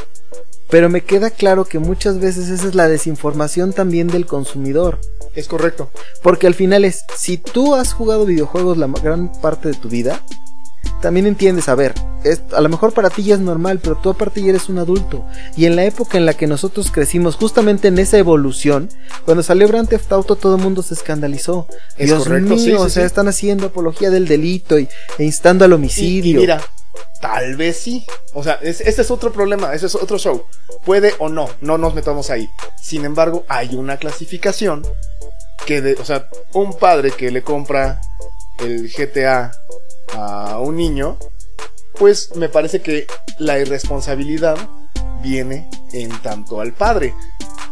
[0.69, 4.99] Pero me queda claro que muchas veces esa es la desinformación también del consumidor.
[5.33, 5.89] Es correcto.
[6.21, 10.23] Porque al final es, si tú has jugado videojuegos la gran parte de tu vida,
[11.05, 11.93] también entiendes, a ver,
[12.51, 15.23] a lo mejor para ti ya es normal, pero tú aparte ya eres un adulto.
[15.55, 18.89] Y en la época en la que nosotros crecimos, justamente en esa evolución,
[19.23, 21.67] cuando salió Grand Theft Auto todo el mundo se escandalizó.
[21.95, 24.89] Dios mío, o sea, están haciendo apología del delito y,
[25.19, 26.39] e instando al homicidio.
[26.39, 26.59] Y, mira,
[27.21, 28.03] Tal vez sí.
[28.33, 30.45] O sea, este es otro problema, ese es otro show.
[30.85, 32.49] Puede o no, no nos metamos ahí.
[32.81, 34.81] Sin embargo, hay una clasificación
[35.67, 38.01] que, de, o sea, un padre que le compra
[38.57, 39.51] el GTA
[40.13, 41.17] a un niño,
[41.97, 43.07] pues me parece que
[43.39, 44.57] la irresponsabilidad
[45.21, 47.13] viene en tanto al padre.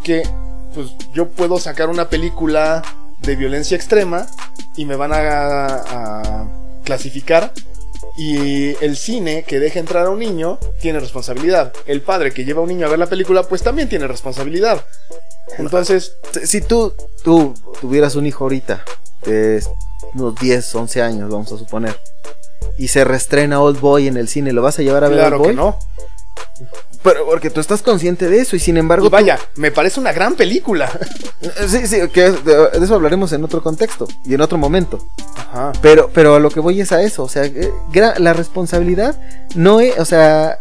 [0.03, 0.27] Que,
[0.73, 2.83] pues yo puedo sacar una película
[3.19, 4.27] de violencia extrema
[4.75, 6.47] y me van a
[6.83, 7.53] clasificar
[8.15, 11.73] y el cine que deja entrar a un niño tiene responsabilidad.
[11.85, 14.85] El padre que lleva a un niño a ver la película, pues también tiene responsabilidad.
[15.57, 16.93] Entonces, si tú,
[17.23, 18.83] tú tuvieras un hijo ahorita,
[19.25, 19.63] de
[20.15, 21.99] unos 10, 11 años, vamos a suponer,
[22.77, 25.37] y se restrena Old Boy en el cine, ¿lo vas a llevar a ver Old
[25.37, 25.47] Boy?
[25.49, 25.77] Que no.
[27.03, 29.09] Pero porque tú estás consciente de eso y sin embargo...
[29.09, 30.89] vaya, me parece una gran película.
[31.67, 35.05] Sí, sí, que de, eso hablaremos en otro contexto y en otro momento.
[35.35, 35.73] Ajá.
[35.81, 37.69] Pero, pero a lo que voy es a eso, o sea, eh,
[38.17, 39.19] la responsabilidad
[39.53, 40.57] no es, o sea,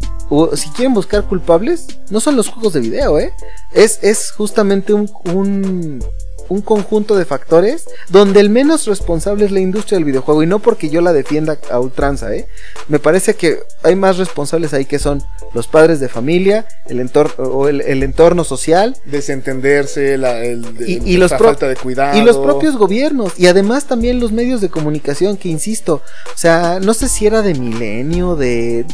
[0.55, 3.33] si quieren buscar culpables, no son los juegos de video, ¿eh?
[3.73, 6.05] Es, es justamente un, un,
[6.53, 10.59] un conjunto de factores donde el menos responsable es la industria del videojuego y no
[10.59, 12.47] porque yo la defienda a ultranza, ¿eh?
[12.89, 15.23] Me parece que hay más responsables ahí que son
[15.55, 21.69] los padres de familia, el entorno o el, entorno social, desentenderse, la, y, los falta
[21.69, 22.19] de cuidado.
[22.19, 26.03] y los propios gobiernos y además también los medios de comunicación que insisto,
[26.35, 28.85] o sea, no sé si era de milenio, de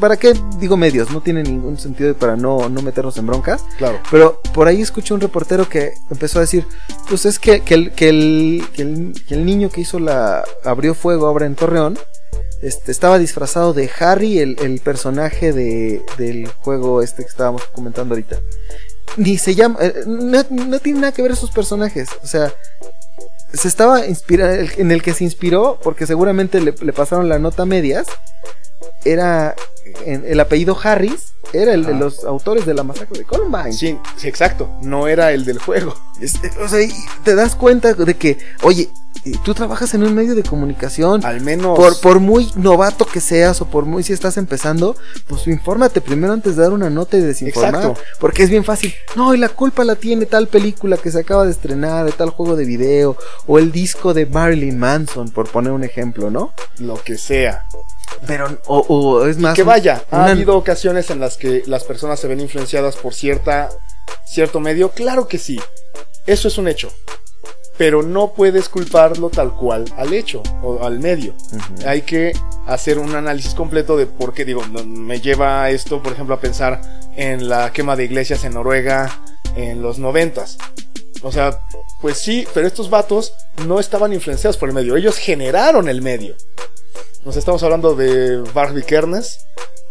[0.00, 4.00] para qué digo medios, no tiene ningún sentido para no no meternos en broncas, claro,
[4.10, 6.66] pero por ahí escuché un reportero que empezó a decir
[7.08, 10.44] pues es que, el, que, el, niño que hizo la.
[10.64, 11.98] abrió fuego ahora en Torreón.
[12.62, 18.38] Este, estaba disfrazado de Harry, el, personaje de, del juego este que estábamos comentando ahorita.
[19.16, 19.78] Ni se llama.
[19.80, 20.42] Eh, no,
[20.80, 22.08] tiene nada que ver esos personajes.
[22.22, 22.52] O sea,
[23.52, 24.72] se estaba inspirando.
[24.78, 28.06] En el que se inspiró, porque seguramente le, le pasaron la nota medias.
[29.04, 29.54] Era
[30.06, 33.72] el apellido Harris era el de los autores de la masacre de Columbine.
[33.72, 34.68] Sí, sí, exacto.
[34.82, 35.94] No era el del juego.
[36.62, 36.88] O sea,
[37.22, 38.88] te das cuenta de que, oye,
[39.32, 41.24] tú trabajas en un medio de comunicación.
[41.24, 41.76] Al menos.
[41.76, 46.32] Por, por muy novato que seas o por muy si estás empezando, pues infórmate primero
[46.32, 47.74] antes de dar una nota y desinformar.
[47.74, 48.02] Exacto.
[48.20, 48.94] Porque es bien fácil.
[49.16, 52.30] No, y la culpa la tiene tal película que se acaba de estrenar, de tal
[52.30, 56.52] juego de video, o el disco de Marilyn Manson, por poner un ejemplo, ¿no?
[56.78, 57.66] Lo que sea.
[58.26, 59.54] Pero, o, es más.
[59.54, 63.70] Que vaya, ha habido ocasiones en las que las personas se ven influenciadas por cierta,
[64.26, 64.90] cierto medio.
[64.90, 65.60] Claro que sí.
[66.26, 66.90] Eso es un hecho.
[67.76, 71.34] Pero no puedes culparlo tal cual al hecho o al medio.
[71.86, 72.32] Hay que
[72.66, 76.80] hacer un análisis completo de por qué, digo, me lleva esto, por ejemplo, a pensar
[77.16, 79.10] en la quema de iglesias en Noruega
[79.56, 80.58] en los noventas.
[81.22, 81.58] O sea,
[82.00, 83.32] pues sí, pero estos vatos
[83.66, 86.36] no estaban influenciados por el medio, ellos generaron el medio.
[87.24, 89.38] Nos estamos hablando de Barbie Kernes,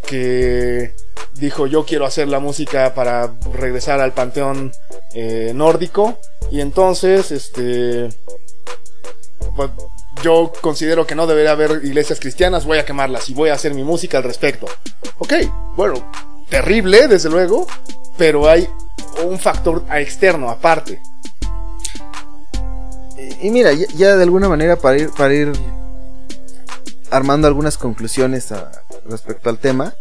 [0.08, 0.94] que
[1.36, 4.72] dijo yo quiero hacer la música para regresar al panteón
[5.14, 6.18] eh, nórdico.
[6.52, 8.10] Y entonces, este...
[9.56, 9.70] Pues,
[10.22, 13.74] yo considero que no debería haber iglesias cristianas, voy a quemarlas y voy a hacer
[13.74, 14.68] mi música al respecto.
[15.18, 15.34] Ok,
[15.76, 16.12] bueno,
[16.50, 17.68] terrible, desde luego,
[18.18, 18.70] pero hay
[19.26, 21.02] un factor externo aparte.
[23.42, 25.52] Y, mira, ya, de alguna manera para ir, para ir
[27.14, 28.50] armando algunas conclusiones
[29.08, 29.94] respecto al tema.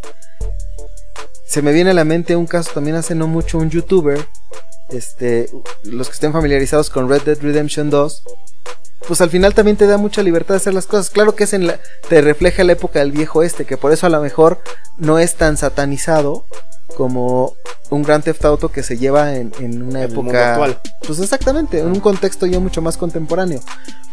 [1.46, 4.27] Se me viene a la mente un caso también hace no mucho un youtuber,
[4.88, 5.51] este,
[5.85, 8.22] los que estén familiarizados con Red Dead Redemption 2,
[9.07, 11.11] pues al final también te da mucha libertad de hacer las cosas.
[11.11, 14.07] Claro que es en la, te refleja la época del viejo este, que por eso
[14.07, 14.61] a lo mejor
[14.96, 16.46] no es tan satanizado
[16.96, 17.55] como
[17.90, 20.81] un gran Theft Auto que se lleva en, una época actual.
[21.12, 23.61] Pues exactamente, en un contexto ya mucho más contemporáneo.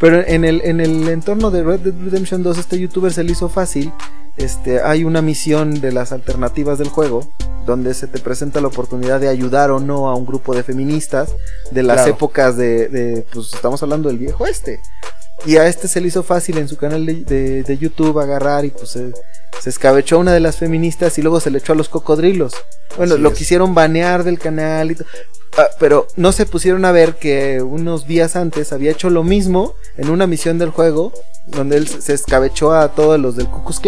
[0.01, 3.31] Pero en el, en el entorno de Red Dead Redemption 2, este youtuber se le
[3.31, 3.93] hizo fácil.
[4.35, 7.25] Este, hay una misión de las alternativas del juego
[7.65, 11.33] donde se te presenta la oportunidad de ayudar o no a un grupo de feministas
[11.71, 14.81] de las épocas de, pues estamos hablando del viejo este.
[15.45, 18.69] Y a este se le hizo fácil en su canal de, de, YouTube agarrar y
[18.69, 19.11] pues se,
[19.65, 22.53] escabechó a una de las feministas y luego se le echó a los cocodrilos.
[22.97, 24.97] Bueno, lo quisieron banear del canal y
[25.57, 29.75] ah, pero no se pusieron a ver que unos días antes había hecho lo mismo
[29.97, 31.13] en una misión del juego
[31.45, 33.81] donde él se escabechó a todos los del Ku Klux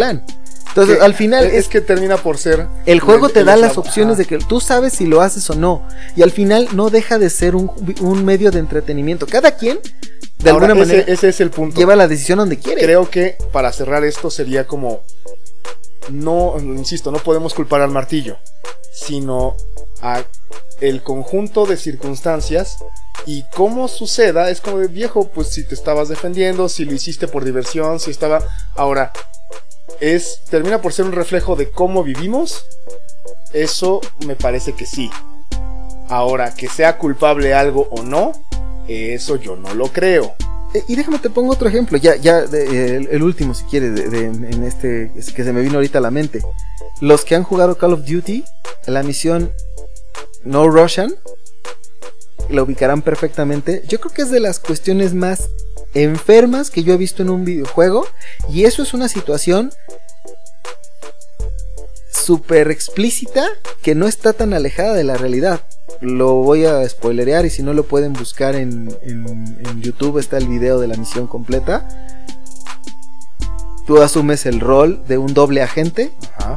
[0.69, 4.25] Entonces, al final es, que termina por ser el juego te da las opciones de
[4.25, 7.55] que tú sabes si lo haces o no y al final no deja de ser
[7.55, 9.27] un, un medio de entretenimiento.
[9.27, 9.79] Cada quien
[10.37, 11.77] de alguna manera ese es el punto.
[11.77, 12.81] Lleva la decisión donde quiere.
[12.81, 15.01] Creo que para cerrar esto sería como
[16.09, 18.37] no, insisto, no podemos culpar al martillo,
[18.93, 19.55] sino
[20.01, 20.23] a
[20.79, 22.77] el conjunto de circunstancias
[23.25, 27.27] y cómo suceda es como de viejo, pues si te estabas defendiendo, si lo hiciste
[27.27, 28.43] por diversión, si estaba
[28.75, 29.13] ahora
[30.01, 32.65] es termina por ser un reflejo de cómo vivimos.
[33.53, 35.09] Eso me parece que sí.
[36.09, 38.33] Ahora, que sea culpable algo o no,
[38.87, 40.35] eso yo no lo creo.
[40.73, 44.63] Eh, y déjame te pongo otro ejemplo, ya, ya el, último si quieres, de, en
[44.63, 46.41] este es que se me vino ahorita a la mente.
[46.99, 48.43] Los que han jugado Call of Duty,
[48.87, 49.51] la misión
[50.43, 51.13] No Russian,
[52.49, 53.83] la ubicarán perfectamente.
[53.87, 55.49] Yo creo que es de las cuestiones más
[55.93, 58.07] enfermas que yo he visto en un videojuego.
[58.49, 59.71] Y eso es una situación
[62.11, 63.47] súper explícita
[63.81, 65.61] que no está tan alejada de la realidad.
[66.01, 70.47] Lo voy a spoilerear y si no lo pueden buscar en, en, YouTube está el
[70.47, 71.87] video de la misión completa.
[73.87, 76.11] Tú asumes el rol de un doble agente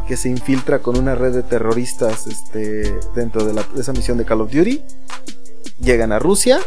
[0.06, 4.24] que se infiltra con una red de terroristas este, dentro de, de esa misión de
[4.24, 4.82] Call of Duty.
[5.80, 6.60] Llegan a Rusia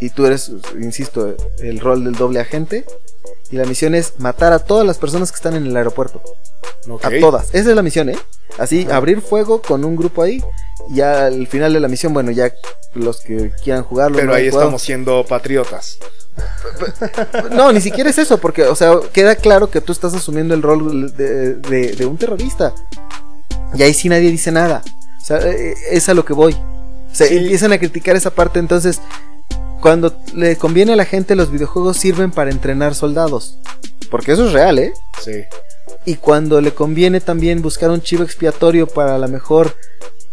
[0.00, 2.84] y tú eres, insisto, el rol del doble agente.
[3.50, 6.22] Y la misión es matar a todas las personas que están en el aeropuerto.
[7.02, 7.54] A todas.
[7.54, 8.18] Esa es la misión, ¿eh?
[8.58, 10.42] Así, abrir fuego con un grupo ahí.
[10.88, 12.52] Y al final de la misión, bueno, ya
[12.94, 14.16] los que quieran jugarlo.
[14.16, 15.98] Pero ahí estamos siendo patriotas.
[17.50, 20.62] No, ni siquiera es eso, porque, o sea, queda claro que tú estás asumiendo el
[20.62, 22.72] rol de, un terrorista.
[23.74, 24.82] Y ahí sí nadie dice nada.
[25.20, 26.54] O sea, e, e, es a lo que voy.
[26.54, 29.00] O sea, empiezan a criticar esa parte, entonces
[29.80, 33.58] cuando le conviene a la gente, los videojuegos sirven para entrenar soldados.
[34.10, 34.92] Porque eso es real, ¿eh?
[35.22, 35.44] Sí.
[36.04, 39.76] Y cuando le conviene también buscar un chivo expiatorio para a lo mejor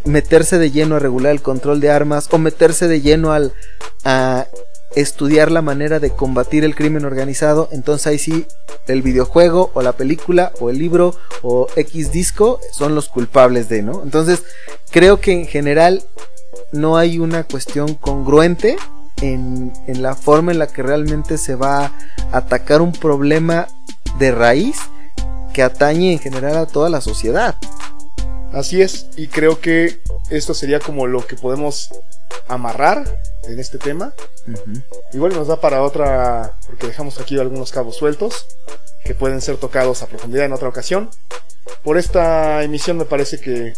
[0.05, 3.53] meterse de lleno a regular el control de armas o meterse de lleno al
[4.05, 4.47] a
[4.95, 8.47] estudiar la manera de combatir el crimen organizado, entonces ahí sí
[8.87, 13.81] el videojuego o la película o el libro o X disco son los culpables de,
[13.81, 14.01] ¿no?
[14.01, 14.43] Entonces
[14.89, 16.03] creo que en general
[16.71, 18.77] no hay una cuestión congruente
[19.21, 21.91] en, la forma en la que realmente se va a
[22.31, 23.67] atacar un problema
[24.19, 24.77] de raíz
[25.53, 27.55] que atañe en general a toda la sociedad.
[28.53, 29.99] Así es, y creo que
[30.29, 31.89] esto sería como lo que podemos
[32.47, 33.03] amarrar
[33.43, 34.13] en este tema.
[35.13, 38.45] Igual nos da para otra, porque dejamos aquí algunos cabos sueltos
[39.03, 41.09] que pueden ser tocados a profundidad en otra ocasión.
[41.83, 43.73] Por esta emisión me parece que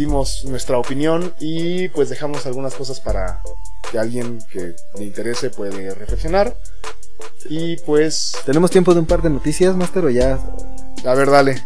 [0.00, 3.42] dimos nuestra opinión y pues dejamos algunas cosas para
[3.90, 6.56] que alguien que le interese puede reflexionar.
[7.50, 8.32] Y pues...
[8.46, 10.38] ¿Tenemos tiempo de un par de noticias, Master, o ya?
[11.04, 11.62] A ver, dale.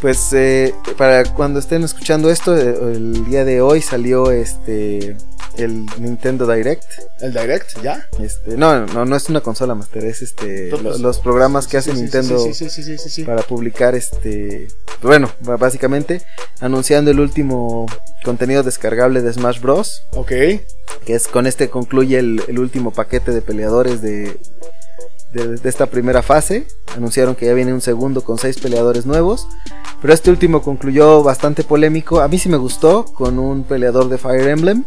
[0.00, 5.18] Pues eh, para cuando estén escuchando esto, eh, el día de hoy salió este
[5.56, 6.84] el Nintendo Direct.
[7.20, 7.82] ¿El Direct?
[7.82, 8.08] ¿Ya?
[8.20, 12.44] Este, no, no, no es una consola Master, es este los, programas que hace Nintendo
[13.26, 14.68] para publicar este
[15.02, 16.22] bueno, básicamente
[16.60, 17.86] anunciando el último
[18.24, 20.02] contenido descargable de Smash Bros.
[20.12, 20.28] Ok.
[20.28, 24.38] Que es con este concluye el, último paquete de peleadores de,
[25.32, 26.66] de, de, esta primera fase.
[26.96, 29.46] Anunciaron que ya viene un segundo con seis peleadores nuevos.
[30.00, 32.20] Pero este último concluyó bastante polémico.
[32.20, 34.84] A mí sí me gustó con un peleador de Fire Emblem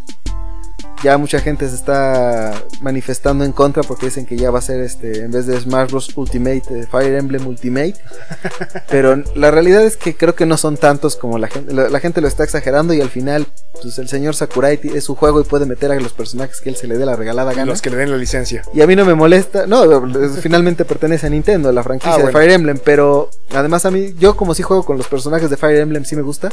[1.03, 4.81] ya mucha gente se está manifestando en contra porque dicen que ya va a ser
[4.81, 6.17] este en vez de Smash Bros.
[6.17, 7.95] Ultimate eh, Fire Emblem Ultimate.
[8.89, 12.21] Pero la realidad es que creo que no son tantos como la gente la, gente
[12.21, 13.45] lo está exagerando y al final
[13.81, 16.75] pues el señor Sakurai es su juego y puede meter a los personajes que él
[16.75, 17.65] se le dé la regalada gana.
[17.65, 18.63] Los que le den la licencia.
[18.73, 20.07] Y a mí no me molesta no
[20.41, 24.35] finalmente pertenece a Nintendo la franquicia ah, de Fire Emblem pero además a mí yo
[24.35, 26.49] como si juego con los personajes de Fire Emblem sí me gusta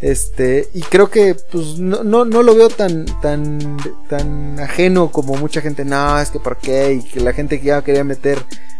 [0.00, 3.76] este, y creo que pues no, no, no, lo veo tan, tan,
[4.08, 7.66] tan ajeno como mucha gente, no, es que por qué, y que la gente que
[7.66, 8.38] ya quería meter,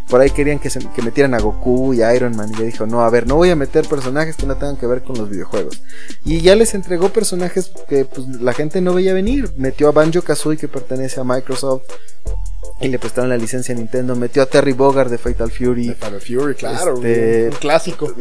[0.08, 2.66] por ahí querían que, se, que metieran a Goku y a Iron Man, y le
[2.66, 5.18] dijo, no, a ver, no voy a meter personajes que no tengan que ver con
[5.18, 5.82] los videojuegos.
[6.24, 10.22] Y ya les entregó personajes que pues la gente no veía venir, metió a Banjo
[10.22, 11.82] Kazooie que pertenece a Microsoft,
[12.80, 14.14] y le prestaron la licencia a Nintendo.
[14.14, 15.94] Metió a Terry Bogard de Fatal Fury.
[15.94, 16.94] Fatal Fury, claro.
[16.96, 18.12] Este, un clásico.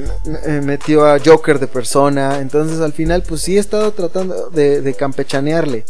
[0.46, 2.40] Eh, metió a Joker de Persona.
[2.40, 5.86] Entonces al final, pues sí he estado tratando de, de campechanearle.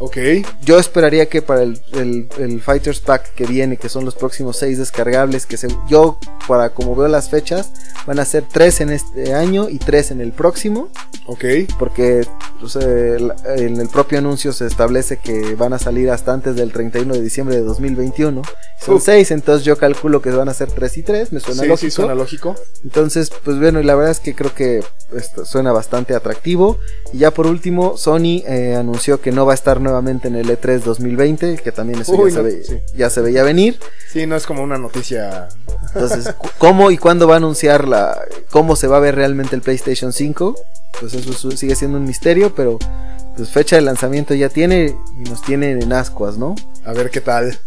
[0.00, 0.16] Ok.
[0.62, 4.78] Yo esperaría que para el, el, Fighters Pack que viene, que son los próximos seis
[4.78, 7.70] descargables, que se, yo, para como veo las fechas,
[8.06, 10.88] van a ser tres en este año y tres en el próximo.
[11.30, 11.44] Ok.
[11.78, 12.26] Porque
[12.58, 17.14] pues, en el propio anuncio se establece que van a salir hasta antes del 31
[17.14, 18.42] de diciembre de 2021.
[18.84, 21.32] Son seis, entonces yo calculo que van a ser tres y tres.
[21.32, 21.76] Me suena lógico.
[21.76, 22.56] Sí, suena lógico.
[22.82, 24.82] Entonces, pues bueno, y la verdad es que creo que
[25.16, 26.78] esto suena bastante atractivo.
[27.12, 30.48] Y ya por último, Sony eh, anunció que no va a estar nuevamente en el
[30.48, 32.12] E3 2020, que también eso
[32.96, 33.78] ya, se veía venir.
[34.10, 35.48] Sí, no es como una noticia.
[35.94, 38.16] Entonces, ¿cómo y cuándo va a anunciar la,
[38.50, 40.54] cómo se va a ver realmente el PlayStation 5?
[41.00, 42.78] Pues eso sigue siendo un misterio, pero
[43.36, 46.54] pues fecha de lanzamiento ya tiene y nos tiene en ascuas, ¿no?
[46.84, 47.58] A ver qué tal.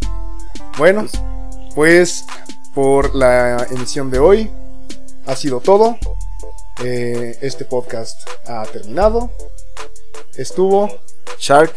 [0.78, 1.06] Bueno,
[1.76, 2.26] pues, pues
[2.74, 4.52] por la emisión de hoy.
[5.26, 5.98] Ha sido todo.
[6.84, 9.32] Eh, este podcast ha terminado.
[10.36, 10.90] Estuvo
[11.40, 11.74] Shark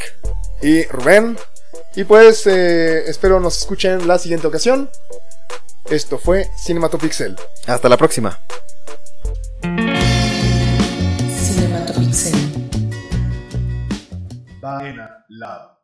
[0.63, 1.37] y Rubén.
[1.95, 4.91] Y pues eh, espero nos escuchen la siguiente ocasión.
[5.91, 7.37] Esto fue Cinematopixel.
[7.67, 8.39] Hasta la próxima.
[11.39, 12.35] Cinematopixel.
[15.29, 15.76] Lab.